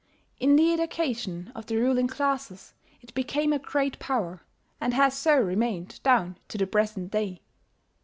[0.39, 4.41] In the education of the ruling classes it became a great power,
[4.79, 7.43] and has so remained down to the present day.